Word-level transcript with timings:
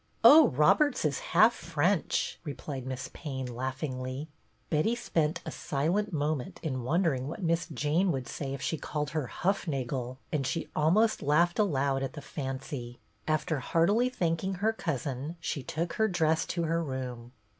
"Oh, 0.23 0.47
Roberts 0.47 1.05
is 1.05 1.19
half 1.37 1.53
French," 1.53 2.39
replied 2.43 2.87
Miss 2.87 3.11
Payne, 3.13 3.45
laughingly. 3.45 4.29
Betty 4.71 4.95
spent 4.95 5.41
a 5.45 5.51
silent 5.51 6.11
moment 6.11 6.59
in 6.63 6.81
wondering 6.81 7.27
what 7.27 7.43
Miss 7.43 7.67
Jane 7.67 8.11
would 8.11 8.25
say 8.27 8.55
if 8.55 8.63
she 8.63 8.79
called 8.79 9.11
her" 9.11 9.29
Hufnagel," 9.41 10.17
and 10.31 10.47
she 10.47 10.71
almost 10.75 11.21
laughed 11.21 11.59
aloud 11.59 12.01
at 12.01 12.13
the 12.13 12.21
fancy. 12.23 12.99
After 13.27 13.59
heartily 13.59 14.09
thanking 14.09 14.55
her 14.55 14.73
cousin 14.73 15.35
she 15.39 15.61
took 15.61 15.93
her 15.93 16.07
dress 16.07 16.47
to 16.47 16.63
her 16.63 16.83
room. 16.83 17.31